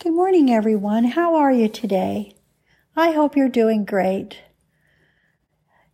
Good 0.00 0.14
morning, 0.14 0.48
everyone. 0.48 1.02
How 1.02 1.34
are 1.34 1.50
you 1.50 1.68
today? 1.68 2.36
I 2.94 3.10
hope 3.10 3.36
you're 3.36 3.48
doing 3.48 3.84
great. 3.84 4.38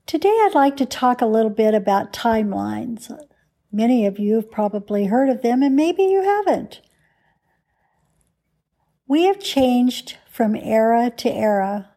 Today, 0.04 0.28
I'd 0.28 0.54
like 0.54 0.76
to 0.76 0.84
talk 0.84 1.22
a 1.22 1.26
little 1.26 1.50
bit 1.50 1.72
about 1.72 2.12
timelines. 2.12 3.10
Many 3.72 4.04
of 4.04 4.18
you 4.18 4.34
have 4.34 4.50
probably 4.50 5.06
heard 5.06 5.30
of 5.30 5.40
them, 5.40 5.62
and 5.62 5.74
maybe 5.74 6.02
you 6.02 6.22
haven't. 6.22 6.82
We 9.08 9.22
have 9.22 9.40
changed 9.40 10.18
from 10.30 10.54
era 10.54 11.10
to 11.16 11.32
era 11.32 11.88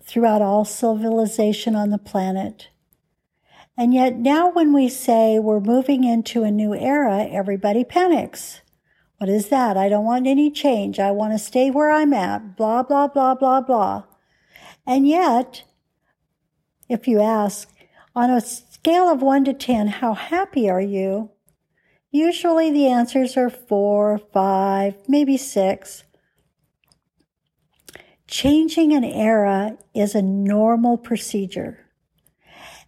throughout 0.00 0.42
all 0.42 0.64
civilization 0.64 1.74
on 1.74 1.90
the 1.90 1.98
planet. 1.98 2.68
And 3.76 3.92
yet, 3.92 4.16
now 4.16 4.48
when 4.48 4.72
we 4.72 4.88
say 4.88 5.40
we're 5.40 5.58
moving 5.58 6.04
into 6.04 6.44
a 6.44 6.52
new 6.52 6.72
era, 6.72 7.26
everybody 7.28 7.82
panics. 7.82 8.60
What 9.18 9.30
is 9.30 9.48
that? 9.48 9.76
I 9.76 9.88
don't 9.88 10.04
want 10.04 10.26
any 10.26 10.50
change. 10.50 10.98
I 10.98 11.10
want 11.10 11.32
to 11.32 11.38
stay 11.38 11.70
where 11.70 11.90
I'm 11.90 12.12
at. 12.12 12.56
Blah, 12.56 12.82
blah, 12.82 13.08
blah, 13.08 13.34
blah, 13.34 13.60
blah. 13.60 14.04
And 14.86 15.08
yet, 15.08 15.64
if 16.88 17.06
you 17.08 17.20
ask, 17.20 17.70
on 18.14 18.30
a 18.30 18.40
scale 18.40 19.08
of 19.08 19.22
one 19.22 19.44
to 19.44 19.54
10, 19.54 19.86
how 19.88 20.14
happy 20.14 20.68
are 20.68 20.80
you? 20.80 21.30
Usually 22.10 22.70
the 22.70 22.86
answers 22.86 23.36
are 23.36 23.50
four, 23.50 24.18
five, 24.18 24.96
maybe 25.08 25.36
six. 25.36 26.04
Changing 28.26 28.92
an 28.92 29.04
era 29.04 29.78
is 29.94 30.14
a 30.14 30.22
normal 30.22 30.96
procedure. 30.96 31.86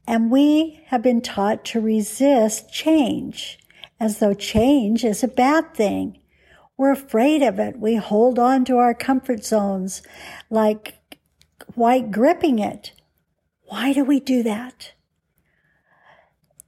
And 0.06 0.30
we 0.30 0.80
have 0.86 1.02
been 1.02 1.20
taught 1.20 1.64
to 1.66 1.80
resist 1.80 2.72
change 2.72 3.58
as 3.98 4.18
though 4.18 4.34
change 4.34 5.04
is 5.04 5.22
a 5.22 5.28
bad 5.28 5.74
thing. 5.74 6.18
We're 6.76 6.92
afraid 6.92 7.42
of 7.42 7.58
it. 7.58 7.78
We 7.78 7.96
hold 7.96 8.38
on 8.38 8.64
to 8.66 8.76
our 8.76 8.94
comfort 8.94 9.44
zones 9.44 10.02
like 10.50 10.94
white 11.74 12.10
gripping 12.10 12.58
it. 12.58 12.92
Why 13.62 13.92
do 13.92 14.04
we 14.04 14.20
do 14.20 14.42
that? 14.42 14.92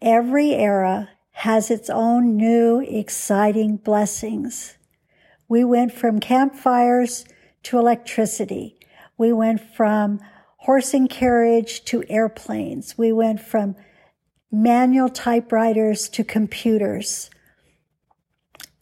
Every 0.01 0.53
era 0.53 1.11
has 1.33 1.71
its 1.71 1.91
own 1.91 2.37
new, 2.37 2.81
exciting 2.81 3.77
blessings. 3.77 4.77
We 5.49 5.65
went 5.65 5.93
from 5.93 6.21
campfires 6.21 7.25
to 7.65 7.79
electricity. 7.79 8.79
We 9.17 9.33
went 9.33 9.61
from 9.61 10.21
horse 10.59 10.95
and 10.95 11.09
carriage 11.09 11.85
to 11.87 12.05
airplanes. 12.09 12.97
We 12.99 13.13
went 13.13 13.41
from 13.41 13.77
manual 14.51 15.09
typewriters 15.09 16.09
to 16.09 16.25
computers. 16.25 17.31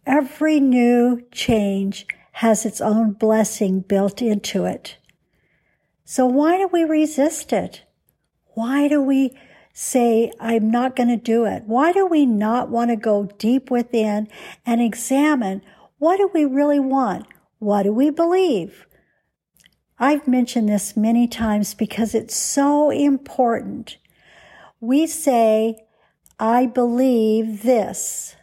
Every 0.06 0.61
new 0.61 1.23
change 1.33 2.06
has 2.33 2.64
its 2.64 2.81
own 2.81 3.12
blessing 3.12 3.81
built 3.81 4.23
into 4.23 4.64
it. 4.64 4.97
So 6.05 6.27
why 6.27 6.58
do 6.58 6.69
we 6.69 6.84
resist 6.84 7.53
it? 7.53 7.83
Why 8.55 8.89
do 8.89 9.03
we 9.03 9.36
say, 9.73 10.33
I'm 10.39 10.70
not 10.70 10.95
going 10.95 11.08
to 11.08 11.17
do 11.17 11.45
it? 11.45 11.64
Why 11.67 11.92
do 11.92 12.06
we 12.06 12.25
not 12.25 12.70
want 12.70 12.91
to 12.91 12.97
go 12.97 13.28
deep 13.39 13.70
within 13.70 14.28
and 14.64 14.80
examine 14.80 15.62
what 15.98 16.19
do 16.19 16.30
we 16.33 16.45
really 16.45 16.78
want? 16.78 17.27
What 17.58 17.83
do 17.83 17.92
we 17.92 18.11
believe? 18.11 18.86
I've 19.98 20.28
mentioned 20.28 20.69
this 20.69 20.97
many 20.97 21.27
times 21.27 21.75
because 21.75 22.14
it's 22.14 22.36
so 22.36 22.91
important. 22.91 23.97
We 24.81 25.07
say, 25.07 25.79
I 26.39 26.67
believe 26.67 27.63
this. 27.63 28.37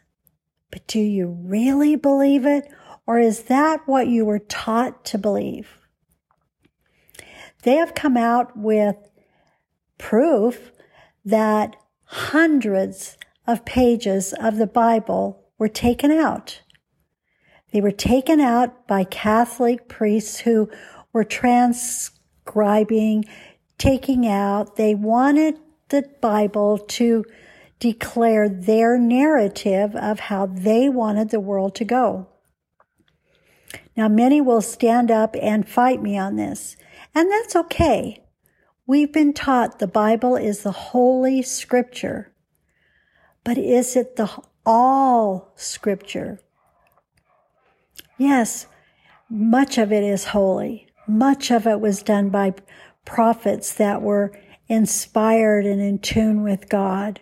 But 0.71 0.87
do 0.87 0.99
you 0.99 1.27
really 1.27 1.95
believe 1.95 2.45
it? 2.45 2.67
Or 3.05 3.19
is 3.19 3.43
that 3.43 3.81
what 3.85 4.07
you 4.07 4.25
were 4.25 4.39
taught 4.39 5.05
to 5.05 5.17
believe? 5.17 5.77
They 7.63 7.75
have 7.75 7.93
come 7.93 8.17
out 8.17 8.57
with 8.57 8.95
proof 9.97 10.71
that 11.23 11.75
hundreds 12.05 13.17
of 13.45 13.65
pages 13.65 14.33
of 14.33 14.57
the 14.57 14.67
Bible 14.67 15.45
were 15.57 15.67
taken 15.67 16.11
out. 16.11 16.61
They 17.71 17.81
were 17.81 17.91
taken 17.91 18.39
out 18.39 18.87
by 18.87 19.03
Catholic 19.03 19.87
priests 19.87 20.39
who 20.39 20.69
were 21.11 21.23
transcribing, 21.23 23.25
taking 23.77 24.27
out. 24.27 24.75
They 24.75 24.95
wanted 24.95 25.59
the 25.89 26.09
Bible 26.21 26.77
to 26.77 27.25
declare 27.79 28.47
their 28.47 28.97
narrative 28.97 29.95
of 29.95 30.21
how 30.21 30.45
they 30.45 30.89
wanted 30.89 31.29
the 31.29 31.39
world 31.39 31.75
to 31.75 31.85
go. 31.85 32.27
Now, 33.95 34.07
many 34.07 34.41
will 34.41 34.61
stand 34.61 35.11
up 35.11 35.35
and 35.41 35.67
fight 35.67 36.01
me 36.01 36.17
on 36.17 36.35
this, 36.35 36.77
and 37.13 37.31
that's 37.31 37.55
okay. 37.55 38.23
We've 38.87 39.13
been 39.13 39.33
taught 39.33 39.79
the 39.79 39.87
Bible 39.87 40.35
is 40.35 40.63
the 40.63 40.71
holy 40.71 41.41
scripture, 41.41 42.33
but 43.43 43.57
is 43.57 43.95
it 43.95 44.15
the 44.15 44.29
all 44.65 45.53
scripture? 45.55 46.39
Yes, 48.17 48.67
much 49.29 49.77
of 49.77 49.91
it 49.91 50.03
is 50.03 50.25
holy. 50.25 50.87
Much 51.07 51.51
of 51.51 51.67
it 51.67 51.79
was 51.79 52.03
done 52.03 52.29
by 52.29 52.53
prophets 53.05 53.73
that 53.73 54.01
were 54.01 54.31
inspired 54.67 55.65
and 55.65 55.81
in 55.81 55.99
tune 55.99 56.43
with 56.43 56.69
God. 56.69 57.21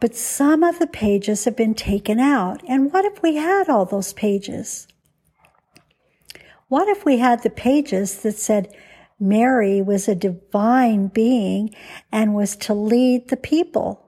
But 0.00 0.14
some 0.14 0.62
of 0.62 0.78
the 0.78 0.86
pages 0.86 1.44
have 1.44 1.56
been 1.56 1.74
taken 1.74 2.18
out. 2.18 2.62
And 2.66 2.92
what 2.92 3.04
if 3.04 3.22
we 3.22 3.36
had 3.36 3.68
all 3.68 3.84
those 3.84 4.12
pages? 4.14 4.88
What 6.68 6.88
if 6.88 7.04
we 7.04 7.18
had 7.18 7.42
the 7.42 7.50
pages 7.50 8.18
that 8.22 8.38
said 8.38 8.74
Mary 9.18 9.82
was 9.82 10.08
a 10.08 10.14
divine 10.14 11.08
being 11.08 11.74
and 12.10 12.34
was 12.34 12.56
to 12.56 12.74
lead 12.74 13.28
the 13.28 13.36
people? 13.36 14.06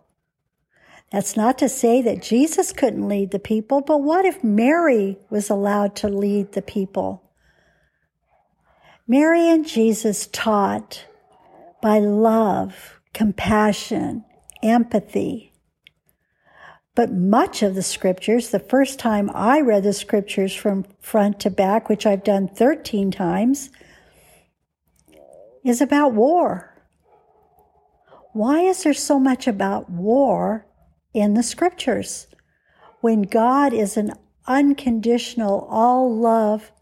That's 1.10 1.36
not 1.36 1.58
to 1.58 1.68
say 1.68 2.00
that 2.00 2.22
Jesus 2.22 2.72
couldn't 2.72 3.06
lead 3.06 3.32
the 3.32 3.38
people, 3.38 3.82
but 3.82 3.98
what 3.98 4.24
if 4.24 4.42
Mary 4.42 5.18
was 5.28 5.50
allowed 5.50 5.94
to 5.96 6.08
lead 6.08 6.52
the 6.52 6.62
people? 6.62 7.22
Mary 9.06 9.46
and 9.50 9.66
Jesus 9.66 10.26
taught 10.28 11.04
by 11.82 11.98
love, 11.98 13.00
compassion, 13.12 14.24
empathy, 14.62 15.52
but 16.94 17.12
much 17.12 17.62
of 17.62 17.74
the 17.74 17.82
scriptures, 17.82 18.50
the 18.50 18.58
first 18.58 18.98
time 18.98 19.30
I 19.34 19.60
read 19.60 19.82
the 19.82 19.92
scriptures 19.92 20.54
from 20.54 20.84
front 21.00 21.40
to 21.40 21.50
back, 21.50 21.88
which 21.88 22.06
I've 22.06 22.24
done 22.24 22.48
13 22.48 23.10
times, 23.10 23.70
is 25.64 25.80
about 25.80 26.12
war. 26.12 26.68
Why 28.32 28.60
is 28.60 28.82
there 28.82 28.94
so 28.94 29.18
much 29.18 29.46
about 29.46 29.90
war 29.90 30.66
in 31.14 31.34
the 31.34 31.42
scriptures? 31.42 32.26
When 33.00 33.22
God 33.22 33.72
is 33.72 33.96
an 33.96 34.12
unconditional, 34.46 35.66
all 35.70 36.14
love 36.14 36.72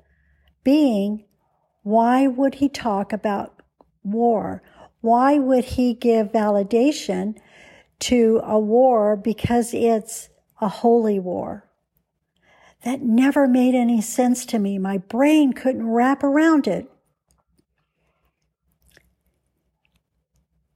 being, 0.65 1.25
why 1.82 2.27
would 2.27 2.56
he 2.56 2.69
talk 2.69 3.12
about 3.12 3.62
war? 4.03 4.62
Why 5.00 5.38
would 5.38 5.65
he 5.65 5.94
give 5.94 6.33
validation 6.33 7.37
to 8.00 8.41
a 8.43 8.59
war 8.59 9.16
because 9.16 9.72
it's 9.72 10.31
a 10.61 10.69
holy 10.69 11.19
war. 11.19 11.69
That 12.84 13.03
never 13.03 13.47
made 13.47 13.75
any 13.75 14.00
sense 14.00 14.47
to 14.47 14.59
me. 14.59 14.78
My 14.78 14.99
brain 14.99 15.53
couldn't 15.53 15.87
wrap 15.87 16.22
around 16.22 16.66
it. 16.66 16.91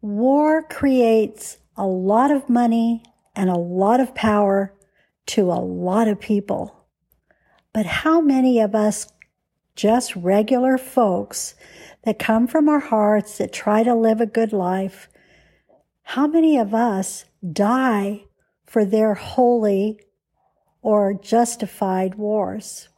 War 0.02 0.62
creates 0.62 1.58
a 1.76 1.86
lot 1.86 2.30
of 2.30 2.50
money 2.50 3.02
and 3.34 3.48
a 3.48 3.56
lot 3.56 4.00
of 4.00 4.14
power 4.14 4.74
to 5.26 5.50
a 5.50 5.64
lot 5.64 6.08
of 6.08 6.20
people. 6.20 6.86
But 7.72 7.86
how 7.86 8.20
many 8.20 8.60
of 8.60 8.74
us, 8.74 9.08
just 9.74 10.14
regular 10.14 10.76
folks 10.76 11.54
that 12.04 12.18
come 12.18 12.46
from 12.46 12.68
our 12.68 12.80
hearts, 12.80 13.38
that 13.38 13.52
try 13.52 13.82
to 13.82 13.94
live 13.94 14.20
a 14.20 14.26
good 14.26 14.52
life, 14.52 15.08
how 16.02 16.26
many 16.26 16.58
of 16.58 16.74
us 16.74 17.24
die 17.52 18.24
for 18.66 18.84
their 18.84 19.14
holy 19.14 20.00
or 20.82 21.14
justified 21.14 22.16
wars? 22.16 22.88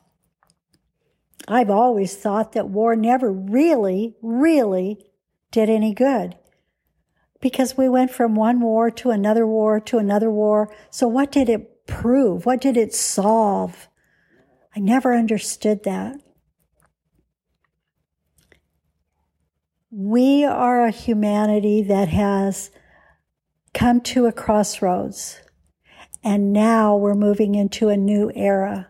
I've 1.49 1.71
always 1.71 2.17
thought 2.17 2.53
that 2.53 2.69
war 2.69 2.97
never 2.97 3.33
really, 3.33 4.17
really 4.21 5.07
did 5.53 5.71
any 5.71 5.95
good 5.95 6.37
because 7.41 7.77
we 7.77 7.89
went 7.89 8.11
from 8.11 8.35
one 8.35 8.61
war 8.61 8.91
to 8.91 9.11
another 9.11 9.47
war 9.47 9.79
to 9.79 9.99
another 9.99 10.31
war. 10.31 10.75
So 10.91 11.07
what 11.07 11.31
did 11.31 11.49
it 11.49 11.87
prove? 11.87 12.45
What 12.45 12.61
did 12.61 12.77
it 12.77 12.93
solve? 12.93 13.89
I 14.75 14.81
never 14.81 15.15
understood 15.15 15.85
that. 15.85 16.17
We 19.91 20.45
are 20.45 20.85
a 20.85 20.91
humanity 20.91 21.81
that 21.83 22.09
has 22.09 22.73
come 23.73 24.01
to 24.01 24.27
a 24.27 24.33
crossroads. 24.33 25.41
And 26.25 26.53
now 26.53 26.97
we're 26.97 27.15
moving 27.15 27.55
into 27.55 27.89
a 27.89 27.97
new 27.97 28.33
era, 28.35 28.89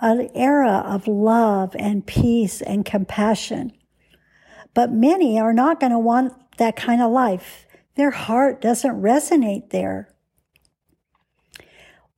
an 0.00 0.28
era 0.34 0.84
of 0.86 1.08
love 1.08 1.74
and 1.76 2.06
peace 2.06 2.62
and 2.62 2.84
compassion. 2.84 3.72
But 4.72 4.92
many 4.92 5.40
are 5.40 5.52
not 5.52 5.80
going 5.80 5.90
to 5.90 5.98
want 5.98 6.32
that 6.58 6.76
kind 6.76 7.02
of 7.02 7.10
life. 7.10 7.66
Their 7.96 8.12
heart 8.12 8.60
doesn't 8.60 9.02
resonate 9.02 9.70
there. 9.70 10.14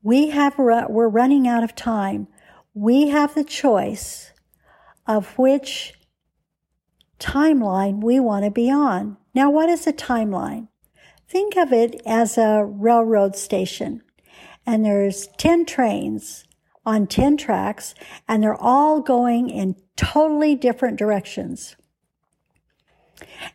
We 0.02 0.30
have, 0.30 0.58
we're 0.58 1.08
running 1.08 1.48
out 1.48 1.64
of 1.64 1.74
time. 1.74 2.28
We 2.74 3.08
have 3.08 3.34
the 3.34 3.44
choice 3.44 4.32
of 5.06 5.38
which 5.38 5.94
timeline 7.18 8.02
we 8.02 8.20
want 8.20 8.44
to 8.44 8.50
be 8.50 8.70
on. 8.70 9.16
Now, 9.34 9.50
what 9.50 9.68
is 9.68 9.86
a 9.86 9.92
timeline? 9.92 10.68
Think 11.28 11.56
of 11.56 11.72
it 11.72 12.00
as 12.06 12.38
a 12.38 12.64
railroad 12.64 13.36
station 13.36 14.02
and 14.68 14.84
there's 14.84 15.28
10 15.38 15.64
trains 15.64 16.44
on 16.84 17.06
10 17.06 17.38
tracks 17.38 17.94
and 18.28 18.42
they're 18.42 18.54
all 18.54 19.00
going 19.00 19.48
in 19.48 19.76
totally 19.96 20.54
different 20.54 20.98
directions. 20.98 21.74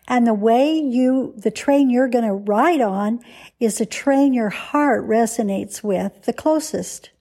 And 0.08 0.26
the 0.26 0.34
way 0.34 0.74
you, 0.74 1.34
the 1.38 1.52
train 1.52 1.90
you're 1.90 2.10
going 2.10 2.26
to 2.26 2.34
ride 2.34 2.82
on 2.82 3.20
is 3.60 3.78
the 3.78 3.86
train 3.86 4.34
your 4.34 4.50
heart 4.50 5.08
resonates 5.08 5.84
with 5.84 6.24
the 6.24 6.34
closest. 6.34 7.12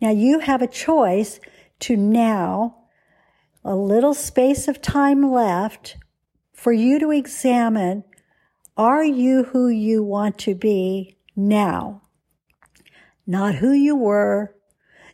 Now 0.00 0.10
you 0.10 0.40
have 0.40 0.62
a 0.62 0.66
choice 0.66 1.40
to 1.80 1.96
now, 1.96 2.81
a 3.64 3.76
little 3.76 4.14
space 4.14 4.66
of 4.66 4.82
time 4.82 5.30
left 5.30 5.96
for 6.52 6.72
you 6.72 6.98
to 6.98 7.10
examine 7.10 8.04
are 8.76 9.04
you 9.04 9.44
who 9.44 9.68
you 9.68 10.02
want 10.02 10.38
to 10.38 10.54
be 10.54 11.16
now? 11.36 12.02
Not 13.26 13.56
who 13.56 13.72
you 13.72 13.94
were, 13.94 14.56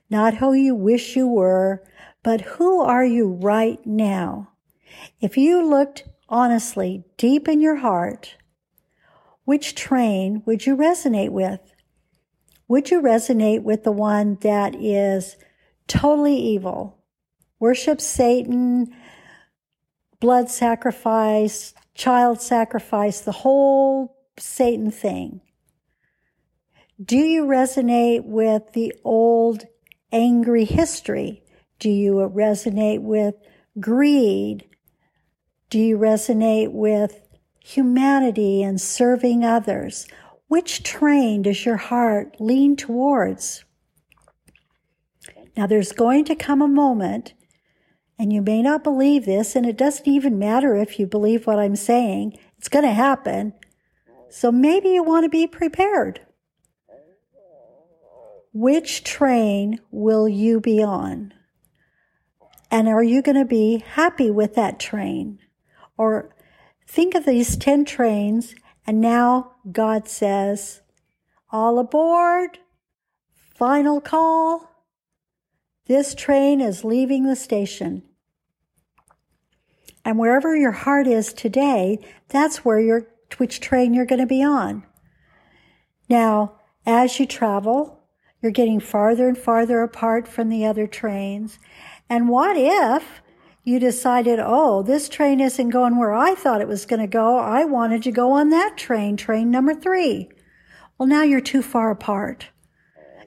not 0.08 0.34
who 0.34 0.52
you 0.52 0.74
wish 0.74 1.16
you 1.16 1.26
were, 1.26 1.82
but 2.22 2.40
who 2.42 2.80
are 2.80 3.04
you 3.04 3.28
right 3.28 3.84
now? 3.84 4.52
If 5.20 5.36
you 5.36 5.68
looked 5.68 6.04
honestly 6.28 7.04
deep 7.16 7.48
in 7.48 7.60
your 7.60 7.76
heart, 7.76 8.36
which 9.44 9.74
train 9.74 10.42
would 10.46 10.66
you 10.66 10.76
resonate 10.76 11.30
with? 11.30 11.60
Would 12.68 12.90
you 12.90 13.00
resonate 13.00 13.62
with 13.62 13.82
the 13.82 13.92
one 13.92 14.36
that 14.42 14.74
is 14.74 15.36
totally 15.86 16.36
evil, 16.36 16.97
worships 17.60 18.04
Satan, 18.04 18.94
blood 20.20 20.48
sacrifice, 20.50 21.74
child 21.94 22.40
sacrifice, 22.40 23.20
the 23.20 23.32
whole 23.32 24.16
Satan 24.38 24.90
thing. 24.90 25.40
Do 27.02 27.16
you 27.16 27.44
resonate 27.44 28.24
with 28.24 28.72
the 28.72 28.92
old 29.04 29.64
angry 30.12 30.64
history? 30.64 31.42
Do 31.78 31.90
you 31.90 32.14
resonate 32.34 33.02
with 33.02 33.34
greed? 33.78 34.64
Do 35.70 35.78
you 35.78 35.96
resonate 35.98 36.72
with 36.72 37.20
humanity 37.62 38.62
and 38.62 38.80
serving 38.80 39.44
others? 39.44 40.08
Which 40.48 40.82
train 40.82 41.42
does 41.42 41.64
your 41.64 41.76
heart 41.76 42.40
lean 42.40 42.74
towards? 42.74 43.64
Now, 45.56 45.66
there's 45.66 45.92
going 45.92 46.24
to 46.26 46.34
come 46.34 46.62
a 46.62 46.68
moment 46.68 47.34
and 48.18 48.32
you 48.32 48.42
may 48.42 48.62
not 48.62 48.82
believe 48.82 49.24
this, 49.24 49.54
and 49.54 49.64
it 49.64 49.76
doesn't 49.76 50.08
even 50.08 50.38
matter 50.38 50.74
if 50.74 50.98
you 50.98 51.06
believe 51.06 51.46
what 51.46 51.58
I'm 51.58 51.76
saying. 51.76 52.36
It's 52.58 52.68
going 52.68 52.84
to 52.84 52.92
happen. 52.92 53.52
So 54.28 54.50
maybe 54.50 54.88
you 54.88 55.04
want 55.04 55.24
to 55.24 55.28
be 55.28 55.46
prepared. 55.46 56.20
Which 58.52 59.04
train 59.04 59.78
will 59.92 60.28
you 60.28 60.58
be 60.60 60.82
on? 60.82 61.32
And 62.70 62.88
are 62.88 63.04
you 63.04 63.22
going 63.22 63.36
to 63.38 63.44
be 63.44 63.78
happy 63.78 64.30
with 64.30 64.54
that 64.54 64.80
train? 64.80 65.38
Or 65.96 66.34
think 66.86 67.14
of 67.14 67.24
these 67.24 67.56
10 67.56 67.84
trains, 67.84 68.54
and 68.86 69.00
now 69.00 69.52
God 69.70 70.08
says, 70.08 70.80
All 71.50 71.78
aboard, 71.78 72.58
final 73.54 74.00
call. 74.00 74.68
This 75.86 76.14
train 76.14 76.60
is 76.60 76.84
leaving 76.84 77.24
the 77.24 77.36
station. 77.36 78.02
And 80.08 80.18
wherever 80.18 80.56
your 80.56 80.72
heart 80.72 81.06
is 81.06 81.34
today, 81.34 81.98
that's 82.28 82.64
where 82.64 82.80
your 82.80 83.06
which 83.36 83.60
train 83.60 83.92
you're 83.92 84.06
going 84.06 84.22
to 84.22 84.26
be 84.26 84.42
on. 84.42 84.84
Now, 86.08 86.54
as 86.86 87.20
you 87.20 87.26
travel, 87.26 88.00
you're 88.40 88.50
getting 88.50 88.80
farther 88.80 89.28
and 89.28 89.36
farther 89.36 89.82
apart 89.82 90.26
from 90.26 90.48
the 90.48 90.64
other 90.64 90.86
trains. 90.86 91.58
And 92.08 92.30
what 92.30 92.56
if 92.56 93.20
you 93.64 93.78
decided, 93.78 94.40
oh, 94.42 94.82
this 94.82 95.10
train 95.10 95.40
isn't 95.40 95.68
going 95.68 95.98
where 95.98 96.14
I 96.14 96.34
thought 96.34 96.62
it 96.62 96.68
was 96.68 96.86
going 96.86 97.02
to 97.02 97.06
go. 97.06 97.36
I 97.36 97.66
wanted 97.66 98.02
to 98.04 98.10
go 98.10 98.32
on 98.32 98.48
that 98.48 98.78
train, 98.78 99.18
train 99.18 99.50
number 99.50 99.74
three. 99.74 100.30
Well, 100.96 101.06
now 101.06 101.22
you're 101.22 101.42
too 101.42 101.60
far 101.60 101.90
apart. 101.90 102.48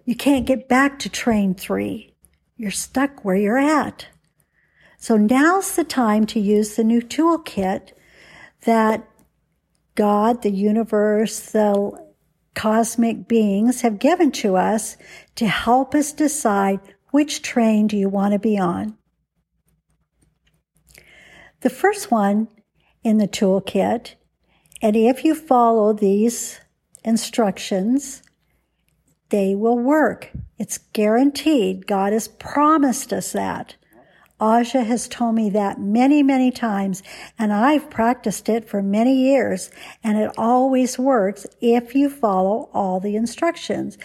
You 0.04 0.16
can't 0.16 0.48
get 0.48 0.68
back 0.68 0.98
to 0.98 1.10
train 1.10 1.54
three. 1.54 2.16
You're 2.58 2.72
stuck 2.72 3.24
where 3.24 3.36
you're 3.36 3.60
at. 3.60 4.08
So 5.02 5.18
now's 5.18 5.76
the 5.76 5.84
time 5.84 6.28
to 6.28 6.40
use 6.40 6.76
the 6.76 6.84
new 6.84 7.02
toolkit 7.02 7.94
that 8.66 9.10
God, 9.96 10.44
the 10.44 10.52
universe, 10.52 11.40
the 11.40 12.00
cosmic 12.54 13.28
beings 13.28 13.82
have 13.82 13.98
given 13.98 14.32
to 14.34 14.58
us 14.58 14.98
to 15.38 15.48
help 15.48 15.96
us 15.96 16.14
decide 16.14 16.82
which 17.10 17.42
train 17.42 17.88
do 17.88 17.98
you 17.98 18.10
want 18.10 18.34
to 18.34 18.40
be 18.40 18.60
on. 18.60 18.96
The 21.62 21.72
first 21.72 22.12
one 22.12 22.48
in 23.04 23.18
the 23.18 23.28
toolkit, 23.28 24.14
and 24.84 24.96
if 24.96 25.26
you 25.26 25.34
follow 25.34 25.94
these 25.94 26.62
instructions, 27.04 28.22
they 29.30 29.56
will 29.56 29.80
work. 29.80 30.30
It's 30.60 30.78
guaranteed. 30.78 31.88
God 31.88 32.14
has 32.14 32.28
promised 32.28 33.12
us 33.12 33.32
that. 33.32 33.78
Aja 34.42 34.84
has 34.84 35.08
told 35.08 35.36
me 35.36 35.52
that 35.52 35.80
many, 35.80 36.24
many 36.24 36.50
times, 36.50 37.04
and 37.38 37.54
I've 37.54 37.92
practiced 37.92 38.50
it 38.50 38.68
for 38.68 38.82
many 38.82 39.16
years, 39.16 39.70
and 40.04 40.18
it 40.18 40.32
always 40.38 40.98
works 40.98 41.46
if 41.62 41.94
you 41.94 42.10
follow 42.10 42.70
all 42.74 43.00
the 43.00 43.16
instructions. 43.16 44.00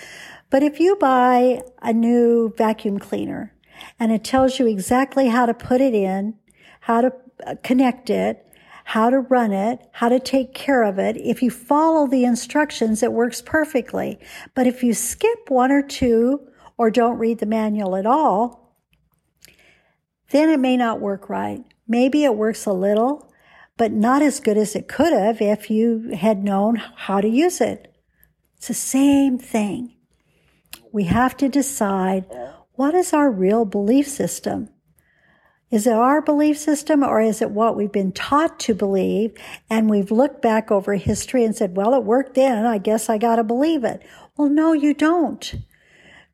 But 0.50 0.62
if 0.62 0.78
you 0.78 0.96
buy 0.96 1.62
a 1.80 1.92
new 1.92 2.54
vacuum 2.56 2.98
cleaner 2.98 3.54
and 3.98 4.12
it 4.12 4.22
tells 4.22 4.58
you 4.58 4.66
exactly 4.66 5.28
how 5.28 5.46
to 5.46 5.54
put 5.54 5.80
it 5.80 5.94
in, 5.94 6.34
how 6.80 7.00
to 7.00 7.12
uh, 7.46 7.54
connect 7.64 8.10
it, 8.10 8.46
how 8.84 9.10
to 9.10 9.18
run 9.18 9.52
it, 9.52 9.80
how 9.92 10.08
to 10.08 10.20
take 10.20 10.54
care 10.54 10.84
of 10.84 10.98
it. 10.98 11.16
If 11.16 11.42
you 11.42 11.50
follow 11.50 12.06
the 12.06 12.24
instructions, 12.24 13.02
it 13.02 13.12
works 13.12 13.42
perfectly. 13.42 14.20
But 14.54 14.68
if 14.68 14.84
you 14.84 14.94
skip 14.94 15.48
one 15.50 15.72
or 15.72 15.82
two 15.82 16.46
or 16.78 16.90
don't 16.90 17.18
read 17.18 17.40
the 17.40 17.46
manual 17.46 17.96
at 17.96 18.06
all, 18.06 18.65
then 20.30 20.50
it 20.50 20.60
may 20.60 20.76
not 20.76 21.00
work 21.00 21.28
right. 21.28 21.64
Maybe 21.86 22.24
it 22.24 22.36
works 22.36 22.66
a 22.66 22.72
little, 22.72 23.32
but 23.76 23.92
not 23.92 24.22
as 24.22 24.40
good 24.40 24.56
as 24.56 24.74
it 24.74 24.88
could 24.88 25.12
have 25.12 25.40
if 25.40 25.70
you 25.70 26.10
had 26.14 26.42
known 26.42 26.76
how 26.76 27.20
to 27.20 27.28
use 27.28 27.60
it. 27.60 27.94
It's 28.56 28.68
the 28.68 28.74
same 28.74 29.38
thing. 29.38 29.94
We 30.92 31.04
have 31.04 31.36
to 31.38 31.48
decide 31.48 32.24
what 32.72 32.94
is 32.94 33.12
our 33.12 33.30
real 33.30 33.64
belief 33.64 34.08
system? 34.08 34.70
Is 35.70 35.86
it 35.86 35.92
our 35.92 36.22
belief 36.22 36.58
system 36.58 37.02
or 37.02 37.20
is 37.20 37.42
it 37.42 37.50
what 37.50 37.76
we've 37.76 37.92
been 37.92 38.12
taught 38.12 38.60
to 38.60 38.74
believe 38.74 39.34
and 39.68 39.90
we've 39.90 40.10
looked 40.10 40.40
back 40.40 40.70
over 40.70 40.94
history 40.94 41.44
and 41.44 41.56
said, 41.56 41.76
well, 41.76 41.94
it 41.94 42.04
worked 42.04 42.34
then. 42.34 42.64
I 42.64 42.78
guess 42.78 43.08
I 43.08 43.18
got 43.18 43.36
to 43.36 43.44
believe 43.44 43.82
it. 43.82 44.02
Well, 44.36 44.48
no, 44.48 44.72
you 44.72 44.94
don't. 44.94 45.54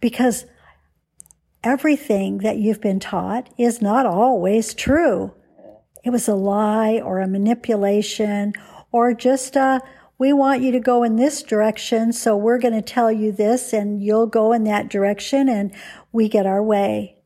Because 0.00 0.44
everything 1.64 2.38
that 2.38 2.57
you've 2.57 2.81
been 2.81 3.00
taught 3.00 3.49
is 3.59 3.83
not 3.83 4.07
always 4.07 4.75
true. 4.75 5.35
It 6.04 6.11
was 6.11 6.28
a 6.28 6.35
lie 6.35 7.00
or 7.00 7.21
a 7.21 7.28
manipulation 7.28 8.52
or 8.90 9.14
just 9.14 9.57
a, 9.57 9.81
we 10.19 10.33
want 10.33 10.62
you 10.62 10.73
to 10.73 10.81
go 10.81 11.02
in 11.02 11.16
this 11.16 11.42
direction, 11.42 12.12
so 12.12 12.37
we're 12.37 12.59
going 12.59 12.75
to 12.75 12.83
tell 12.83 13.11
you 13.11 13.33
this 13.33 13.73
and 13.73 14.02
you'll 14.02 14.26
go 14.26 14.52
in 14.52 14.64
that 14.64 14.88
direction 14.88 15.49
and 15.49 15.75
we 16.12 16.28
get 16.28 16.47
our 16.47 16.62
way. 16.62 17.16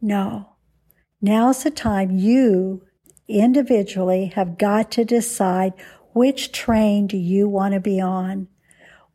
No. 0.00 0.56
Now's 1.20 1.64
the 1.64 1.70
time 1.70 2.10
you 2.10 2.84
individually 3.28 4.26
have 4.34 4.58
got 4.58 4.90
to 4.92 5.04
decide 5.04 5.72
which 6.12 6.52
train 6.52 7.06
do 7.06 7.16
you 7.16 7.48
want 7.48 7.74
to 7.74 7.80
be 7.80 8.00
on? 8.00 8.48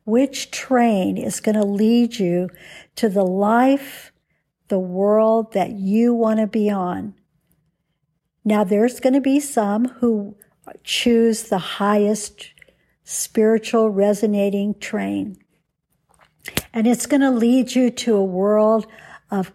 Which 0.04 0.50
train 0.50 1.16
is 1.16 1.40
going 1.40 1.56
to 1.56 1.64
lead 1.64 2.18
you 2.18 2.48
to 2.96 3.08
the 3.08 3.24
life, 3.24 4.12
the 4.68 4.78
world 4.78 5.52
that 5.52 5.72
you 5.72 6.14
want 6.14 6.40
to 6.40 6.46
be 6.46 6.70
on? 6.70 7.14
Now, 8.44 8.64
there's 8.64 9.00
going 9.00 9.12
to 9.14 9.20
be 9.20 9.40
some 9.40 9.86
who 9.86 10.36
choose 10.84 11.44
the 11.44 11.58
highest 11.58 12.52
spiritual 13.04 13.90
resonating 13.90 14.78
train. 14.78 15.36
And 16.72 16.86
it's 16.86 17.06
going 17.06 17.20
to 17.20 17.30
lead 17.30 17.74
you 17.74 17.90
to 17.90 18.16
a 18.16 18.24
world 18.24 18.86
of 19.30 19.52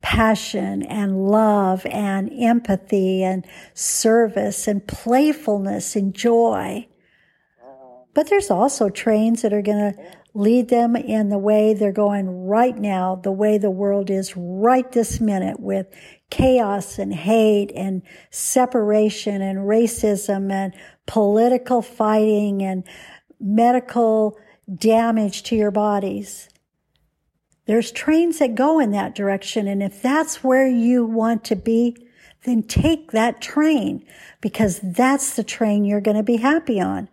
passion 0.00 0.82
and 0.82 1.26
love 1.28 1.84
and 1.86 2.30
empathy 2.32 3.22
and 3.22 3.46
service 3.74 4.68
and 4.68 4.86
playfulness 4.86 5.96
and 5.96 6.14
joy. 6.14 6.87
But 8.18 8.30
there's 8.30 8.50
also 8.50 8.88
trains 8.88 9.42
that 9.42 9.52
are 9.52 9.62
going 9.62 9.92
to 9.92 10.02
lead 10.34 10.70
them 10.70 10.96
in 10.96 11.28
the 11.28 11.38
way 11.38 11.72
they're 11.72 11.92
going 11.92 12.48
right 12.48 12.76
now, 12.76 13.14
the 13.14 13.30
way 13.30 13.58
the 13.58 13.70
world 13.70 14.10
is 14.10 14.36
right 14.36 14.90
this 14.90 15.20
minute 15.20 15.60
with 15.60 15.86
chaos 16.28 16.98
and 16.98 17.14
hate 17.14 17.70
and 17.76 18.02
separation 18.32 19.40
and 19.40 19.60
racism 19.60 20.50
and 20.50 20.74
political 21.06 21.80
fighting 21.80 22.60
and 22.60 22.82
medical 23.38 24.36
damage 24.74 25.44
to 25.44 25.54
your 25.54 25.70
bodies. 25.70 26.48
There's 27.66 27.92
trains 27.92 28.40
that 28.40 28.56
go 28.56 28.80
in 28.80 28.90
that 28.90 29.14
direction. 29.14 29.68
And 29.68 29.80
if 29.80 30.02
that's 30.02 30.42
where 30.42 30.66
you 30.66 31.04
want 31.04 31.44
to 31.44 31.54
be, 31.54 31.96
then 32.42 32.64
take 32.64 33.12
that 33.12 33.40
train 33.40 34.04
because 34.40 34.80
that's 34.82 35.36
the 35.36 35.44
train 35.44 35.84
you're 35.84 36.00
going 36.00 36.16
to 36.16 36.24
be 36.24 36.38
happy 36.38 36.80
on. 36.80 37.08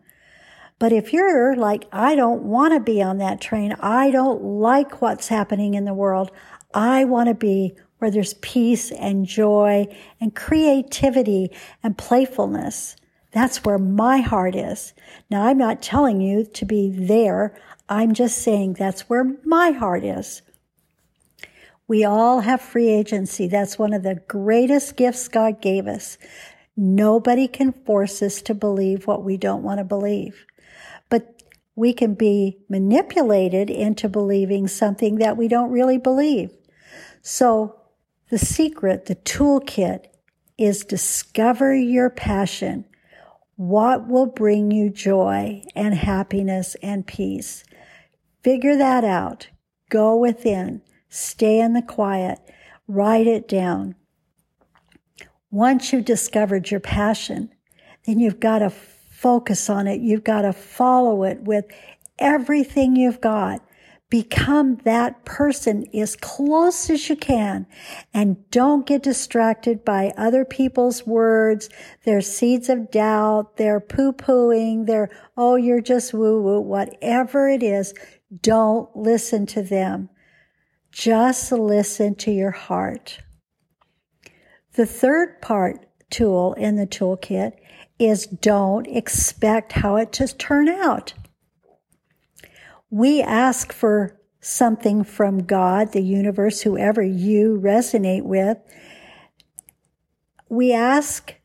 But 0.77 0.91
if 0.91 1.13
you're 1.13 1.55
like, 1.55 1.85
I 1.91 2.15
don't 2.15 2.43
want 2.43 2.73
to 2.73 2.79
be 2.79 3.01
on 3.01 3.17
that 3.19 3.39
train. 3.39 3.75
I 3.79 4.11
don't 4.11 4.43
like 4.43 5.01
what's 5.01 5.29
happening 5.29 5.73
in 5.73 5.85
the 5.85 5.93
world. 5.93 6.31
I 6.73 7.05
want 7.05 7.29
to 7.29 7.33
be 7.33 7.75
where 7.99 8.11
there's 8.11 8.33
peace 8.35 8.91
and 8.91 9.25
joy 9.25 9.87
and 10.19 10.35
creativity 10.35 11.49
and 11.81 11.97
playfulness. 11.97 12.97
That's 13.31 13.63
where 13.63 13.77
my 13.77 14.19
heart 14.19 14.55
is. 14.55 14.93
Now, 15.29 15.45
I'm 15.47 15.57
not 15.57 15.81
telling 15.81 16.19
you 16.19 16.45
to 16.45 16.65
be 16.65 16.89
there. 16.89 17.57
I'm 17.87 18.13
just 18.13 18.39
saying 18.39 18.73
that's 18.73 19.09
where 19.09 19.35
my 19.45 19.71
heart 19.71 20.03
is. 20.03 20.41
We 21.87 22.03
all 22.03 22.41
have 22.41 22.61
free 22.61 22.89
agency. 22.89 23.47
That's 23.47 23.79
one 23.79 23.93
of 23.93 24.03
the 24.03 24.21
greatest 24.27 24.97
gifts 24.97 25.27
God 25.27 25.61
gave 25.61 25.87
us. 25.87 26.17
Nobody 26.75 27.47
can 27.47 27.71
force 27.71 28.21
us 28.21 28.41
to 28.43 28.53
believe 28.53 29.07
what 29.07 29.23
we 29.23 29.37
don't 29.37 29.63
want 29.63 29.77
to 29.77 29.85
believe 29.85 30.45
we 31.75 31.93
can 31.93 32.13
be 32.13 32.57
manipulated 32.69 33.69
into 33.69 34.07
believing 34.07 34.67
something 34.67 35.15
that 35.15 35.37
we 35.37 35.47
don't 35.47 35.71
really 35.71 35.97
believe. 35.97 36.51
So 37.21 37.75
the 38.29 38.37
secret, 38.37 39.05
the 39.05 39.15
toolkit 39.15 40.05
is 40.57 40.85
discover 40.85 41.75
your 41.75 42.09
passion. 42.09 42.85
What 43.57 44.07
will 44.07 44.25
bring 44.25 44.71
you 44.71 44.89
joy 44.89 45.63
and 45.75 45.93
happiness 45.93 46.75
and 46.81 47.05
peace? 47.05 47.63
Figure 48.41 48.77
that 48.77 49.03
out. 49.03 49.49
Go 49.89 50.15
within. 50.15 50.81
Stay 51.09 51.59
in 51.59 51.73
the 51.73 51.81
quiet. 51.81 52.39
Write 52.87 53.27
it 53.27 53.47
down. 53.47 53.95
Once 55.51 55.91
you've 55.91 56.05
discovered 56.05 56.69
your 56.69 56.79
passion, 56.79 57.49
then 58.05 58.19
you've 58.19 58.39
got 58.39 58.59
to 58.59 58.69
focus 59.25 59.71
on 59.71 59.87
it. 59.87 60.01
You've 60.01 60.23
got 60.23 60.43
to 60.43 60.53
follow 60.53 61.23
it 61.23 61.41
with 61.41 61.65
everything 62.19 62.95
you've 62.95 63.21
got. 63.21 63.59
Become 64.07 64.75
that 64.83 65.25
person 65.25 65.87
as 65.95 66.15
close 66.15 66.91
as 66.91 67.09
you 67.09 67.15
can 67.15 67.65
and 68.13 68.47
don't 68.51 68.85
get 68.85 69.01
distracted 69.01 69.83
by 69.83 70.13
other 70.15 70.45
people's 70.45 71.07
words, 71.07 71.69
their 72.03 72.21
seeds 72.21 72.69
of 72.69 72.91
doubt, 72.91 73.57
their 73.57 73.79
poo 73.79 74.13
pooing, 74.13 74.85
their, 74.85 75.09
oh, 75.35 75.55
you're 75.55 75.81
just 75.81 76.13
woo 76.13 76.39
woo, 76.39 76.61
whatever 76.61 77.49
it 77.49 77.63
is. 77.63 77.95
Don't 78.43 78.95
listen 78.95 79.47
to 79.47 79.63
them. 79.63 80.07
Just 80.91 81.51
listen 81.51 82.13
to 82.17 82.29
your 82.29 82.51
heart. 82.51 83.21
The 84.73 84.85
third 84.85 85.41
part 85.41 85.83
tool 86.11 86.53
in 86.53 86.75
the 86.75 86.85
toolkit 86.85 87.53
is 87.99 88.25
don't 88.25 88.87
expect 88.87 89.73
how 89.73 89.95
it 89.95 90.11
to 90.13 90.27
turn 90.27 90.67
out. 90.67 91.13
We 92.89 93.21
ask 93.21 93.73
for 93.73 94.19
something 94.41 95.03
from 95.03 95.43
God, 95.43 95.91
the 95.91 96.01
universe, 96.01 96.61
whoever 96.61 97.01
you 97.01 97.59
resonate 97.61 98.23
with. 98.23 98.57
We 100.49 100.71
ask 100.71 101.35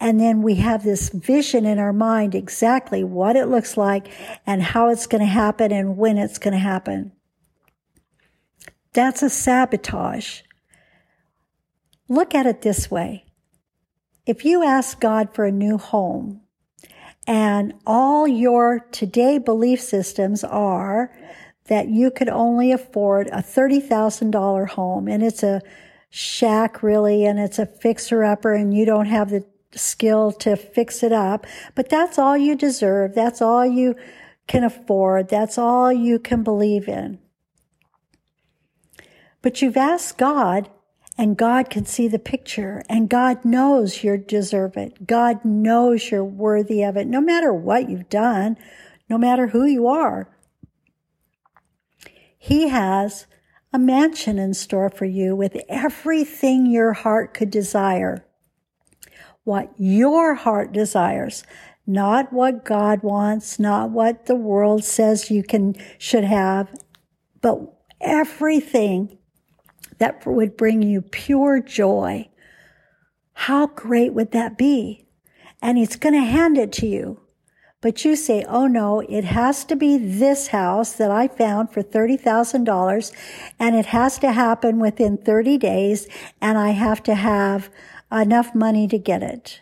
and 0.00 0.20
then 0.20 0.42
we 0.42 0.56
have 0.56 0.84
this 0.84 1.08
vision 1.08 1.64
in 1.64 1.78
our 1.78 1.92
mind 1.92 2.34
exactly 2.34 3.02
what 3.02 3.36
it 3.36 3.46
looks 3.46 3.76
like 3.76 4.08
and 4.46 4.62
how 4.62 4.88
it's 4.88 5.06
going 5.06 5.22
to 5.22 5.26
happen 5.26 5.72
and 5.72 5.96
when 5.96 6.18
it's 6.18 6.38
going 6.38 6.52
to 6.52 6.58
happen. 6.58 7.12
That's 8.92 9.22
a 9.22 9.30
sabotage. 9.30 10.42
Look 12.08 12.34
at 12.34 12.46
it 12.46 12.62
this 12.62 12.90
way. 12.90 13.25
If 14.26 14.44
you 14.44 14.64
ask 14.64 14.98
God 14.98 15.32
for 15.32 15.44
a 15.44 15.52
new 15.52 15.78
home 15.78 16.40
and 17.28 17.74
all 17.86 18.26
your 18.26 18.80
today 18.90 19.38
belief 19.38 19.80
systems 19.80 20.42
are 20.42 21.16
that 21.66 21.88
you 21.88 22.10
could 22.10 22.28
only 22.28 22.72
afford 22.72 23.28
a 23.28 23.36
$30,000 23.36 24.68
home 24.70 25.06
and 25.06 25.22
it's 25.22 25.44
a 25.44 25.62
shack 26.10 26.82
really 26.82 27.24
and 27.24 27.38
it's 27.38 27.60
a 27.60 27.66
fixer 27.66 28.24
upper 28.24 28.52
and 28.52 28.74
you 28.74 28.84
don't 28.84 29.06
have 29.06 29.30
the 29.30 29.44
skill 29.72 30.32
to 30.32 30.56
fix 30.56 31.04
it 31.04 31.12
up, 31.12 31.46
but 31.76 31.88
that's 31.88 32.18
all 32.18 32.36
you 32.36 32.56
deserve. 32.56 33.14
That's 33.14 33.40
all 33.40 33.64
you 33.64 33.94
can 34.48 34.64
afford. 34.64 35.28
That's 35.28 35.56
all 35.56 35.92
you 35.92 36.18
can 36.18 36.42
believe 36.42 36.88
in. 36.88 37.20
But 39.40 39.62
you've 39.62 39.76
asked 39.76 40.18
God 40.18 40.68
and 41.18 41.36
God 41.36 41.70
can 41.70 41.86
see 41.86 42.08
the 42.08 42.18
picture 42.18 42.82
and 42.88 43.08
God 43.08 43.44
knows 43.44 44.04
you 44.04 44.16
deserve 44.16 44.76
it. 44.76 45.06
God 45.06 45.44
knows 45.44 46.10
you're 46.10 46.24
worthy 46.24 46.82
of 46.82 46.96
it, 46.96 47.06
no 47.06 47.20
matter 47.20 47.52
what 47.52 47.88
you've 47.88 48.08
done, 48.08 48.56
no 49.08 49.16
matter 49.16 49.48
who 49.48 49.64
you 49.64 49.86
are. 49.86 50.28
He 52.38 52.68
has 52.68 53.26
a 53.72 53.78
mansion 53.78 54.38
in 54.38 54.54
store 54.54 54.90
for 54.90 55.04
you 55.04 55.34
with 55.34 55.56
everything 55.68 56.66
your 56.66 56.92
heart 56.92 57.34
could 57.34 57.50
desire. 57.50 58.24
What 59.44 59.72
your 59.78 60.34
heart 60.34 60.72
desires, 60.72 61.44
not 61.86 62.32
what 62.32 62.64
God 62.64 63.02
wants, 63.02 63.58
not 63.58 63.90
what 63.90 64.26
the 64.26 64.34
world 64.34 64.84
says 64.84 65.30
you 65.30 65.42
can, 65.42 65.76
should 65.98 66.24
have, 66.24 66.68
but 67.40 67.58
everything 68.00 69.18
that 69.98 70.26
would 70.26 70.56
bring 70.56 70.82
you 70.82 71.02
pure 71.02 71.60
joy. 71.60 72.28
How 73.32 73.66
great 73.68 74.14
would 74.14 74.32
that 74.32 74.56
be? 74.56 75.06
And 75.60 75.78
He's 75.78 75.96
going 75.96 76.14
to 76.14 76.20
hand 76.20 76.58
it 76.58 76.72
to 76.72 76.86
you. 76.86 77.20
But 77.82 78.04
you 78.04 78.16
say, 78.16 78.44
oh 78.48 78.66
no, 78.66 79.00
it 79.00 79.24
has 79.24 79.64
to 79.66 79.76
be 79.76 79.98
this 79.98 80.48
house 80.48 80.92
that 80.94 81.10
I 81.10 81.28
found 81.28 81.70
for 81.70 81.82
$30,000 81.82 83.12
and 83.60 83.76
it 83.76 83.86
has 83.86 84.18
to 84.18 84.32
happen 84.32 84.80
within 84.80 85.18
30 85.18 85.58
days 85.58 86.08
and 86.40 86.58
I 86.58 86.70
have 86.70 87.02
to 87.04 87.14
have 87.14 87.70
enough 88.10 88.54
money 88.54 88.88
to 88.88 88.98
get 88.98 89.22
it. 89.22 89.60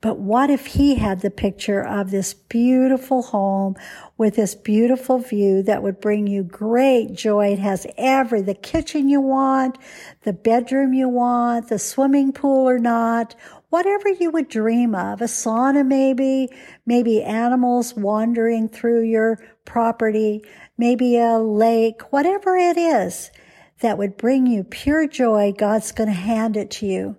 But 0.00 0.20
what 0.20 0.48
if 0.48 0.66
he 0.66 0.94
had 0.94 1.22
the 1.22 1.30
picture 1.30 1.84
of 1.84 2.12
this 2.12 2.32
beautiful 2.32 3.22
home 3.22 3.74
with 4.16 4.36
this 4.36 4.54
beautiful 4.54 5.18
view 5.18 5.60
that 5.64 5.82
would 5.82 6.00
bring 6.00 6.28
you 6.28 6.44
great 6.44 7.14
joy? 7.14 7.48
It 7.48 7.58
has 7.58 7.84
every, 7.96 8.40
the 8.40 8.54
kitchen 8.54 9.08
you 9.08 9.20
want, 9.20 9.76
the 10.22 10.32
bedroom 10.32 10.94
you 10.94 11.08
want, 11.08 11.68
the 11.68 11.80
swimming 11.80 12.32
pool 12.32 12.68
or 12.68 12.78
not, 12.78 13.34
whatever 13.70 14.08
you 14.08 14.30
would 14.30 14.48
dream 14.48 14.94
of, 14.94 15.20
a 15.20 15.24
sauna 15.24 15.84
maybe, 15.84 16.48
maybe 16.86 17.20
animals 17.24 17.94
wandering 17.94 18.68
through 18.68 19.02
your 19.02 19.44
property, 19.64 20.44
maybe 20.76 21.18
a 21.18 21.38
lake, 21.38 22.12
whatever 22.12 22.56
it 22.56 22.76
is 22.76 23.32
that 23.80 23.98
would 23.98 24.16
bring 24.16 24.46
you 24.46 24.62
pure 24.62 25.08
joy, 25.08 25.52
God's 25.58 25.90
going 25.90 26.08
to 26.08 26.14
hand 26.14 26.56
it 26.56 26.70
to 26.70 26.86
you 26.86 27.16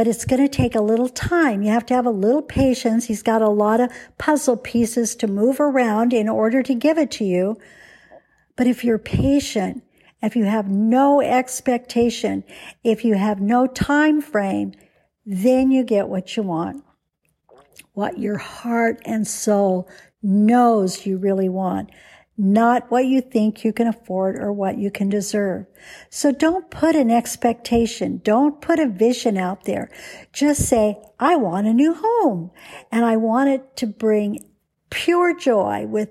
but 0.00 0.08
it's 0.08 0.24
going 0.24 0.40
to 0.40 0.48
take 0.48 0.74
a 0.74 0.80
little 0.80 1.10
time. 1.10 1.60
You 1.60 1.72
have 1.72 1.84
to 1.84 1.94
have 1.94 2.06
a 2.06 2.10
little 2.10 2.40
patience. 2.40 3.04
He's 3.04 3.22
got 3.22 3.42
a 3.42 3.50
lot 3.50 3.80
of 3.80 3.92
puzzle 4.16 4.56
pieces 4.56 5.14
to 5.16 5.26
move 5.26 5.60
around 5.60 6.14
in 6.14 6.26
order 6.26 6.62
to 6.62 6.74
give 6.74 6.96
it 6.96 7.10
to 7.10 7.24
you. 7.26 7.58
But 8.56 8.66
if 8.66 8.82
you're 8.82 8.96
patient, 8.96 9.84
if 10.22 10.36
you 10.36 10.44
have 10.44 10.70
no 10.70 11.20
expectation, 11.20 12.44
if 12.82 13.04
you 13.04 13.12
have 13.16 13.42
no 13.42 13.66
time 13.66 14.22
frame, 14.22 14.72
then 15.26 15.70
you 15.70 15.84
get 15.84 16.08
what 16.08 16.34
you 16.34 16.44
want. 16.44 16.82
What 17.92 18.18
your 18.18 18.38
heart 18.38 19.02
and 19.04 19.28
soul 19.28 19.86
knows 20.22 21.04
you 21.04 21.18
really 21.18 21.50
want 21.50 21.90
not 22.40 22.90
what 22.90 23.04
you 23.04 23.20
think 23.20 23.64
you 23.64 23.72
can 23.72 23.86
afford 23.86 24.36
or 24.36 24.50
what 24.50 24.78
you 24.78 24.90
can 24.90 25.10
deserve. 25.10 25.66
So 26.08 26.32
don't 26.32 26.70
put 26.70 26.96
an 26.96 27.10
expectation. 27.10 28.22
Don't 28.24 28.62
put 28.62 28.78
a 28.78 28.88
vision 28.88 29.36
out 29.36 29.64
there. 29.64 29.90
Just 30.32 30.66
say, 30.66 30.98
I 31.18 31.36
want 31.36 31.66
a 31.66 31.74
new 31.74 31.92
home 31.92 32.50
and 32.90 33.04
I 33.04 33.18
want 33.18 33.50
it 33.50 33.76
to 33.76 33.86
bring 33.86 34.42
pure 34.88 35.36
joy 35.36 35.84
with 35.86 36.08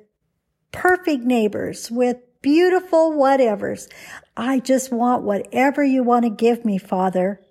perfect 0.72 1.24
neighbors 1.24 1.90
with 1.90 2.18
beautiful 2.44 3.14
whatevers. 3.14 3.92
I 4.38 4.60
just 4.60 4.92
want 4.92 5.24
whatever 5.24 5.84
you 5.84 6.04
want 6.04 6.26
to 6.26 6.30
give 6.30 6.64
me, 6.64 6.78
Father, 6.78 7.42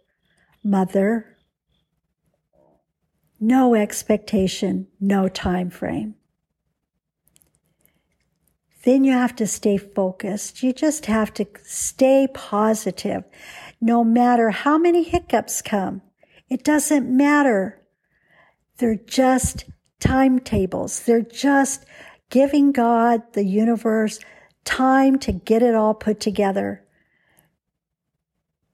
Mother. 0.62 1.36
No 3.40 3.74
expectation, 3.74 4.86
no 5.00 5.26
time 5.28 5.68
frame. 5.68 6.14
Then 8.84 9.04
you 9.04 9.12
have 9.12 9.34
to 9.36 9.46
stay 9.46 9.76
focused. 9.76 10.62
You 10.62 10.72
just 10.72 11.06
have 11.06 11.34
to 11.34 11.46
stay 11.64 12.28
positive. 12.32 13.24
No 13.80 14.04
matter 14.04 14.50
how 14.50 14.78
many 14.78 15.02
hiccups 15.02 15.62
come, 15.62 16.02
it 16.48 16.64
doesn't 16.64 17.14
matter. 17.14 17.82
They're 18.78 18.94
just 18.94 19.64
timetables. 20.00 21.00
They're 21.00 21.22
just 21.22 21.84
giving 22.30 22.72
God, 22.72 23.22
the 23.32 23.44
universe, 23.44 24.20
time 24.64 25.18
to 25.20 25.32
get 25.32 25.62
it 25.62 25.74
all 25.74 25.94
put 25.94 26.20
together. 26.20 26.84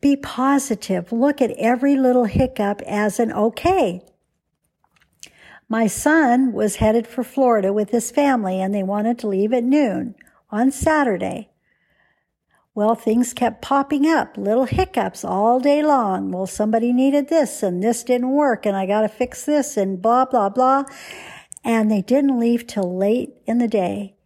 Be 0.01 0.17
positive. 0.17 1.13
Look 1.13 1.41
at 1.41 1.53
every 1.53 1.97
little 1.97 2.25
hiccup 2.25 2.83
as 2.83 3.19
an 3.19 3.33
okay. 3.33 4.03
My 5.69 5.87
son 5.87 6.53
was 6.53 6.77
headed 6.77 7.07
for 7.07 7.25
Florida 7.25 7.73
with 7.73 7.91
his 7.91 8.11
family 8.11 8.61
and 8.61 8.75
they 8.75 8.83
wanted 8.83 9.19
to 9.21 9.29
leave 9.29 9.53
at 9.53 9.65
noon 9.65 10.15
on 10.51 10.71
Saturday. 10.71 11.51
Well, 12.75 12.95
things 12.95 13.33
kept 13.33 13.63
popping 13.63 14.07
up, 14.07 14.37
little 14.37 14.65
hiccups 14.65 15.25
all 15.25 15.61
day 15.61 15.83
long. 15.83 16.33
Well, 16.33 16.47
somebody 16.47 16.93
needed 16.93 17.29
this 17.29 17.63
and 17.63 17.83
this 17.83 18.03
didn't 18.03 18.31
work 18.31 18.67
and 18.67 18.77
I 18.77 18.85
got 18.87 19.03
to 19.03 19.09
fix 19.09 19.45
this 19.45 19.77
and 19.77 20.03
blah, 20.03 20.25
blah, 20.25 20.49
blah. 20.49 20.85
And 21.63 21.91
they 21.91 22.03
didn't 22.03 22.39
leave 22.39 22.67
till 22.67 22.97
late 22.97 23.35
in 23.47 23.59
the 23.59 23.69
day. 23.69 24.17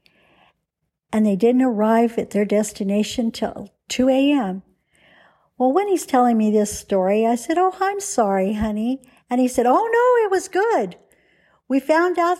And 1.12 1.24
they 1.24 1.36
didn't 1.36 1.62
arrive 1.62 2.18
at 2.18 2.30
their 2.30 2.44
destination 2.44 3.30
till 3.30 3.70
2 3.88 4.08
a.m. 4.08 4.62
Well, 5.56 5.72
when 5.72 5.88
he's 5.88 6.06
telling 6.06 6.36
me 6.36 6.50
this 6.50 6.76
story, 6.78 7.26
I 7.26 7.34
said, 7.34 7.58
Oh, 7.58 7.74
I'm 7.80 8.00
sorry, 8.00 8.54
honey. 8.54 9.00
And 9.30 9.40
he 9.40 9.48
said, 9.48 9.66
Oh, 9.66 9.72
no, 9.72 10.24
it 10.26 10.30
was 10.30 10.48
good. 10.48 10.96
We 11.68 11.80
found 11.80 12.18
out 12.18 12.38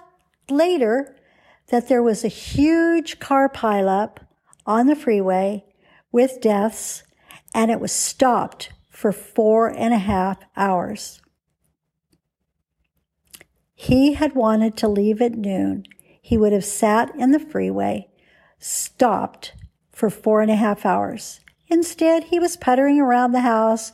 later 0.50 1.14
that 1.68 1.88
there 1.88 2.02
was 2.02 2.25
a 2.25 2.28
huge 2.28 3.20
car 3.20 3.49
pileup 3.49 4.18
on 4.66 4.87
the 4.87 4.97
freeway 4.97 5.64
with 6.11 6.40
deaths, 6.40 7.02
and 7.54 7.70
it 7.70 7.80
was 7.80 7.92
stopped 7.92 8.73
for 8.90 9.12
four 9.12 9.68
and 9.68 9.92
a 9.92 9.99
half 9.99 10.38
hours. 10.56 11.20
He 13.75 14.14
had 14.14 14.35
wanted 14.35 14.76
to 14.78 14.88
leave 14.88 15.23
at 15.23 15.37
noon. 15.37 15.85
He 16.20 16.37
would 16.37 16.52
have 16.52 16.64
sat 16.64 17.14
in 17.14 17.30
the 17.30 17.38
freeway, 17.38 18.08
stopped 18.58 19.54
for 19.92 20.11
four 20.11 20.40
and 20.40 20.50
a 20.50 20.56
half 20.56 20.85
hours. 20.85 21.40
Instead, 21.68 22.25
he 22.25 22.40
was 22.40 22.56
puttering 22.56 22.99
around 22.99 23.32
the 23.32 23.40
house, 23.40 23.92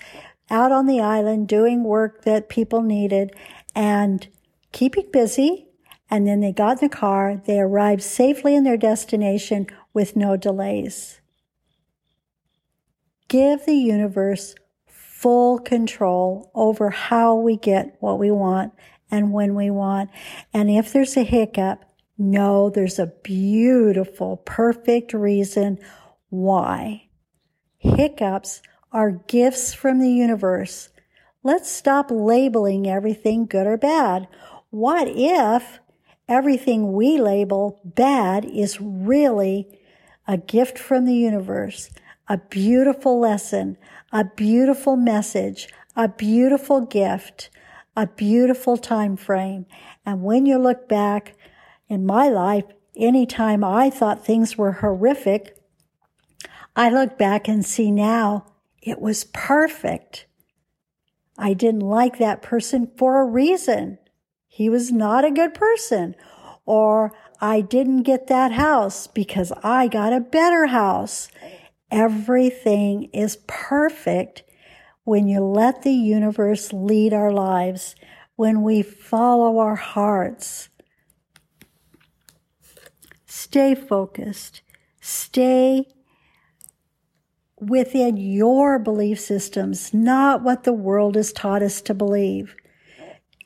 out 0.48 0.72
on 0.72 0.86
the 0.86 1.00
island, 1.00 1.48
doing 1.48 1.84
work 1.84 2.22
that 2.24 2.48
people 2.48 2.82
needed, 2.82 3.34
and 3.74 4.28
keeping 4.74 5.08
busy. 5.10 5.68
And 6.10 6.26
then 6.26 6.40
they 6.40 6.52
got 6.52 6.82
in 6.82 6.88
the 6.88 6.94
car. 6.94 7.40
They 7.46 7.58
arrived 7.58 8.02
safely 8.02 8.54
in 8.54 8.64
their 8.64 8.76
destination 8.76 9.68
with 9.94 10.16
no 10.16 10.36
delays. 10.36 11.20
Give 13.28 13.64
the 13.64 13.74
universe 13.74 14.54
full 14.86 15.58
control 15.58 16.50
over 16.54 16.90
how 16.90 17.36
we 17.36 17.56
get 17.56 17.96
what 18.00 18.18
we 18.18 18.30
want 18.30 18.74
and 19.10 19.32
when 19.32 19.54
we 19.54 19.70
want. 19.70 20.10
And 20.52 20.68
if 20.68 20.92
there's 20.92 21.16
a 21.16 21.22
hiccup, 21.22 21.84
know 22.18 22.68
there's 22.68 22.98
a 22.98 23.12
beautiful, 23.22 24.36
perfect 24.38 25.14
reason 25.14 25.78
why. 26.28 27.08
Hiccups 27.78 28.60
are 28.92 29.22
gifts 29.26 29.72
from 29.72 30.00
the 30.00 30.10
universe. 30.10 30.90
Let's 31.42 31.70
stop 31.70 32.10
labeling 32.10 32.86
everything 32.88 33.46
good 33.46 33.66
or 33.66 33.76
bad. 33.76 34.28
What 34.74 35.06
if 35.06 35.78
everything 36.26 36.94
we 36.94 37.16
label 37.16 37.80
bad 37.84 38.44
is 38.44 38.80
really 38.80 39.68
a 40.26 40.36
gift 40.36 40.80
from 40.80 41.04
the 41.04 41.14
universe, 41.14 41.90
a 42.26 42.38
beautiful 42.38 43.20
lesson, 43.20 43.78
a 44.10 44.24
beautiful 44.24 44.96
message, 44.96 45.68
a 45.94 46.08
beautiful 46.08 46.80
gift, 46.80 47.50
a 47.96 48.08
beautiful 48.08 48.76
time 48.76 49.16
frame. 49.16 49.66
And 50.04 50.24
when 50.24 50.44
you 50.44 50.58
look 50.58 50.88
back 50.88 51.36
in 51.88 52.04
my 52.04 52.28
life, 52.28 52.64
anytime 52.96 53.62
I 53.62 53.90
thought 53.90 54.26
things 54.26 54.58
were 54.58 54.72
horrific, 54.72 55.56
I 56.74 56.90
look 56.90 57.16
back 57.16 57.46
and 57.46 57.64
see 57.64 57.92
now 57.92 58.46
it 58.82 59.00
was 59.00 59.22
perfect. 59.22 60.26
I 61.38 61.54
didn't 61.54 61.82
like 61.82 62.18
that 62.18 62.42
person 62.42 62.90
for 62.96 63.20
a 63.20 63.24
reason 63.24 63.98
he 64.54 64.68
was 64.68 64.92
not 64.92 65.24
a 65.24 65.32
good 65.32 65.52
person. 65.52 66.14
Or 66.64 67.12
I 67.40 67.60
didn't 67.60 68.04
get 68.04 68.28
that 68.28 68.52
house 68.52 69.08
because 69.08 69.50
I 69.64 69.88
got 69.88 70.12
a 70.12 70.20
better 70.20 70.66
house. 70.66 71.26
Everything 71.90 73.10
is 73.12 73.38
perfect 73.48 74.44
when 75.02 75.26
you 75.26 75.40
let 75.40 75.82
the 75.82 75.90
universe 75.90 76.72
lead 76.72 77.12
our 77.12 77.32
lives, 77.32 77.96
when 78.36 78.62
we 78.62 78.80
follow 78.80 79.58
our 79.58 79.74
hearts. 79.74 80.68
Stay 83.26 83.74
focused. 83.74 84.62
Stay 85.00 85.88
within 87.58 88.16
your 88.16 88.78
belief 88.78 89.18
systems, 89.18 89.92
not 89.92 90.44
what 90.44 90.62
the 90.62 90.72
world 90.72 91.16
has 91.16 91.32
taught 91.32 91.60
us 91.60 91.82
to 91.82 91.92
believe. 91.92 92.54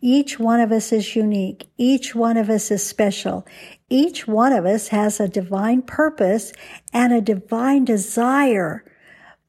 Each 0.00 0.38
one 0.38 0.60
of 0.60 0.70
us 0.70 0.92
is 0.92 1.16
unique. 1.16 1.68
Each 1.76 2.14
one 2.14 2.36
of 2.36 2.48
us 2.48 2.70
is 2.70 2.86
special. 2.86 3.46
Each 3.88 4.28
one 4.28 4.52
of 4.52 4.64
us 4.64 4.88
has 4.88 5.18
a 5.18 5.28
divine 5.28 5.82
purpose 5.82 6.52
and 6.92 7.12
a 7.12 7.20
divine 7.20 7.84
desire, 7.84 8.84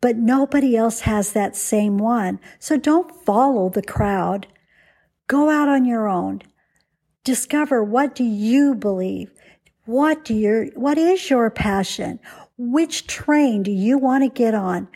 but 0.02 0.16
nobody 0.18 0.76
else 0.76 1.02
has 1.02 1.34
that 1.34 1.56
same 1.56 1.98
one. 1.98 2.40
So 2.58 2.78
don't 2.78 3.24
follow 3.26 3.70
the 3.70 3.84
crowd. 3.84 4.48
Go 5.28 5.50
out 5.50 5.70
on 5.70 5.86
your 5.86 6.08
own. 6.08 6.42
Discover 7.24 7.84
what 7.84 8.16
do 8.16 8.24
you 8.24 8.74
believe? 8.74 9.32
What 9.86 10.26
do 10.26 10.34
your, 10.34 10.66
what 10.76 10.98
is 10.98 11.30
your 11.30 11.50
passion? 11.52 12.20
Which 12.58 13.06
train 13.06 13.62
do 13.62 13.72
you 13.72 13.98
want 13.98 14.24
to 14.24 14.30
get 14.30 14.56
on? 14.56 14.88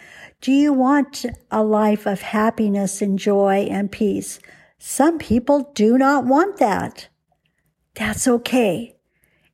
Do 0.41 0.51
you 0.51 0.73
want 0.73 1.25
a 1.51 1.63
life 1.63 2.05
of 2.07 2.21
happiness 2.21 3.01
and 3.01 3.19
joy 3.19 3.67
and 3.69 3.91
peace? 3.91 4.39
Some 4.85 5.17
people 5.17 5.71
do 5.75 5.97
not 5.97 6.25
want 6.25 6.57
that. 6.57 7.07
That's 7.95 8.27
okay. 8.27 8.97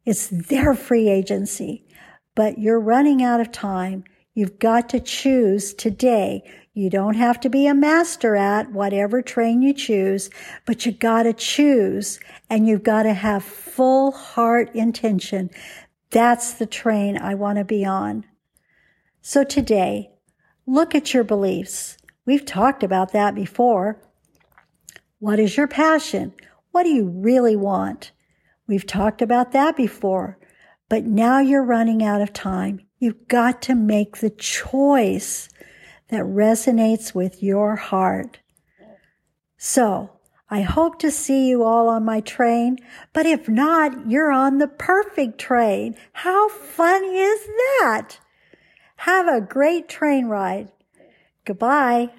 It's 0.04 0.28
their 0.28 0.74
free 0.74 1.08
agency, 1.08 1.86
but 2.34 2.58
you're 2.58 2.80
running 2.80 3.22
out 3.22 3.39
of 3.39 3.52
time. 3.52 4.06
You've 4.34 4.58
got 4.58 4.89
to 4.89 5.00
choose 5.00 5.76
today. 5.76 6.42
You 6.74 6.89
don't 6.89 7.13
have 7.13 7.39
to 7.42 7.50
be 7.50 7.68
a 7.68 7.76
master 7.76 8.36
at 8.36 8.72
whatever 8.72 9.22
train 9.22 9.62
you 9.62 9.72
choose, 9.72 10.32
but 10.65 10.88
you 10.88 10.94
got 10.94 11.24
to 11.24 11.34
choose 11.34 12.20
and 12.50 12.68
you've 12.68 12.84
got 12.84 13.04
to 13.04 13.13
have 13.13 13.44
full 13.44 14.12
heart 14.12 14.74
intention. 14.74 15.52
That's 16.10 16.54
the 16.54 16.65
train 16.65 17.20
I 17.20 17.36
want 17.36 17.60
to 17.60 17.63
be 17.63 17.86
on. 17.86 18.26
So 19.22 19.44
today, 19.44 20.10
look 20.65 20.96
at 20.96 21.13
your 21.13 21.24
beliefs. 21.24 21.98
We've 22.26 22.46
talked 22.46 22.82
about 22.82 23.12
that 23.13 23.36
before. 23.36 24.02
What 25.20 25.40
is 25.40 25.58
your 25.58 25.68
passion? 25.68 26.34
What 26.72 26.84
do 26.84 26.90
you 26.90 27.06
really 27.06 27.56
want? 27.56 28.12
We've 28.68 28.86
talked 28.86 29.22
about 29.22 29.52
that 29.52 29.76
before, 29.76 30.38
but 30.88 31.04
now 31.04 31.40
you're 31.40 31.64
running 31.64 32.02
out 32.02 32.22
of 32.22 32.32
time. 32.32 32.82
You've 33.00 33.28
got 33.28 33.62
to 33.64 33.76
make 33.76 34.18
the 34.18 34.30
choice 34.30 35.50
that 36.08 36.24
resonates 36.24 37.14
with 37.14 37.44
your 37.44 37.76
heart. 37.76 38.40
So 39.58 40.12
I 40.50 40.62
hope 40.62 41.00
to 41.00 41.12
see 41.12 41.50
you 41.50 41.64
all 41.64 41.90
on 41.90 42.06
my 42.06 42.22
train, 42.22 42.78
but 43.14 43.26
if 43.26 43.50
not, 43.50 44.10
you're 44.10 44.32
on 44.32 44.58
the 44.58 44.68
perfect 44.68 45.38
train. 45.38 45.96
How 46.14 46.50
fun 46.50 47.04
is 47.04 47.46
that? 47.46 48.20
Have 48.98 49.28
a 49.28 49.42
great 49.42 49.90
train 49.90 50.28
ride. 50.28 50.72
Goodbye. 51.46 52.10